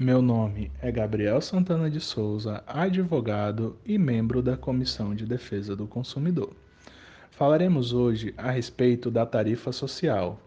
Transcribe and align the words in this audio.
Meu 0.00 0.22
nome 0.22 0.70
é 0.80 0.92
Gabriel 0.92 1.40
Santana 1.40 1.90
de 1.90 1.98
Souza, 1.98 2.62
advogado 2.68 3.76
e 3.84 3.98
membro 3.98 4.40
da 4.40 4.56
Comissão 4.56 5.12
de 5.12 5.26
Defesa 5.26 5.74
do 5.74 5.88
Consumidor. 5.88 6.52
Falaremos 7.32 7.92
hoje 7.92 8.32
a 8.38 8.48
respeito 8.48 9.10
da 9.10 9.26
tarifa 9.26 9.72
social, 9.72 10.40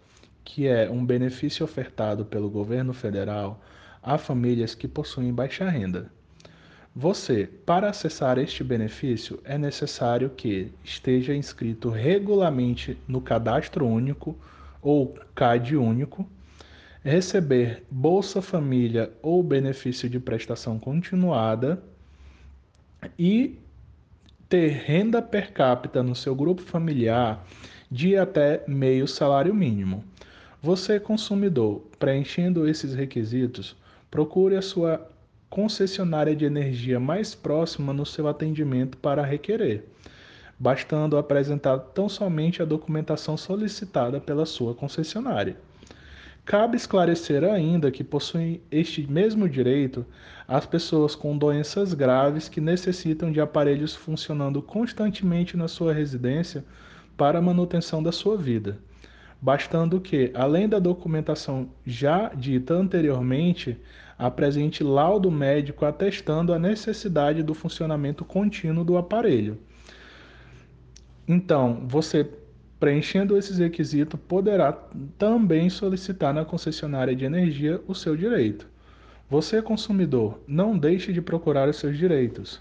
que 0.45 0.69
é 0.69 0.89
um 0.89 1.05
benefício 1.05 1.65
ofertado 1.65 2.23
pelo 2.23 2.49
governo 2.49 2.93
federal 2.93 3.61
a 4.01 4.17
famílias 4.17 4.73
que 4.73 4.87
possuem 4.87 5.33
baixa 5.33 5.67
renda. 5.67 6.09
Você, 6.95 7.45
para 7.65 7.89
acessar 7.89 8.37
este 8.37 8.63
benefício, 8.63 9.37
é 9.43 9.57
necessário 9.57 10.29
que 10.29 10.71
esteja 10.81 11.35
inscrito 11.35 11.89
regularmente 11.89 12.97
no 13.05 13.19
Cadastro 13.19 13.85
Único 13.85 14.33
ou 14.81 15.13
CAD 15.35 15.75
Único 15.75 16.25
receber 17.03 17.83
Bolsa 17.89 18.41
Família 18.41 19.11
ou 19.21 19.41
benefício 19.41 20.09
de 20.09 20.19
prestação 20.19 20.77
continuada 20.77 21.81
e 23.17 23.57
ter 24.47 24.69
renda 24.69 25.21
per 25.21 25.51
capita 25.51 26.03
no 26.03 26.13
seu 26.13 26.35
grupo 26.35 26.61
familiar 26.61 27.43
de 27.89 28.15
até 28.15 28.63
meio 28.67 29.07
salário 29.07 29.53
mínimo. 29.53 30.03
Você, 30.61 30.99
consumidor, 30.99 31.81
preenchendo 31.97 32.67
esses 32.67 32.93
requisitos, 32.93 33.75
procure 34.11 34.55
a 34.55 34.61
sua 34.61 35.09
concessionária 35.49 36.35
de 36.35 36.45
energia 36.45 36.99
mais 36.99 37.33
próxima 37.33 37.91
no 37.91 38.05
seu 38.05 38.27
atendimento 38.27 38.95
para 38.97 39.25
requerer, 39.25 39.83
bastando 40.59 41.17
apresentar 41.17 41.79
tão 41.79 42.07
somente 42.07 42.61
a 42.61 42.65
documentação 42.65 43.35
solicitada 43.35 44.21
pela 44.21 44.45
sua 44.45 44.75
concessionária. 44.75 45.57
Cabe 46.43 46.75
esclarecer 46.75 47.43
ainda 47.43 47.91
que 47.91 48.03
possuem 48.03 48.61
este 48.71 49.09
mesmo 49.09 49.47
direito 49.47 50.05
as 50.47 50.65
pessoas 50.65 51.15
com 51.15 51.37
doenças 51.37 51.93
graves 51.93 52.49
que 52.49 52.59
necessitam 52.59 53.31
de 53.31 53.39
aparelhos 53.39 53.95
funcionando 53.95 54.61
constantemente 54.61 55.55
na 55.55 55.67
sua 55.67 55.93
residência 55.93 56.65
para 57.15 57.37
a 57.37 57.41
manutenção 57.41 58.01
da 58.01 58.11
sua 58.11 58.35
vida, 58.35 58.79
bastando 59.39 60.01
que, 60.01 60.31
além 60.33 60.67
da 60.67 60.79
documentação 60.79 61.69
já 61.85 62.29
dita 62.29 62.73
anteriormente, 62.73 63.77
apresente 64.17 64.83
laudo 64.83 65.31
médico 65.31 65.85
atestando 65.85 66.53
a 66.53 66.59
necessidade 66.59 67.43
do 67.43 67.53
funcionamento 67.53 68.25
contínuo 68.25 68.83
do 68.83 68.97
aparelho. 68.97 69.59
Então, 71.27 71.83
você 71.87 72.27
Preenchendo 72.81 73.37
esses 73.37 73.59
requisitos, 73.59 74.19
poderá 74.27 74.73
também 75.15 75.69
solicitar 75.69 76.33
na 76.33 76.43
concessionária 76.43 77.15
de 77.15 77.23
energia 77.23 77.79
o 77.87 77.93
seu 77.93 78.17
direito. 78.17 78.67
Você, 79.29 79.61
consumidor, 79.61 80.41
não 80.47 80.75
deixe 80.75 81.13
de 81.13 81.21
procurar 81.21 81.69
os 81.69 81.75
seus 81.75 81.95
direitos. 81.95 82.59